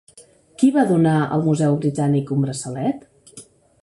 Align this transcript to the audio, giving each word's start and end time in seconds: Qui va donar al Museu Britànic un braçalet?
Qui 0.61 0.69
va 0.77 0.85
donar 0.91 1.13
al 1.37 1.45
Museu 1.49 1.77
Britànic 1.83 2.31
un 2.37 2.41
braçalet? 2.47 3.07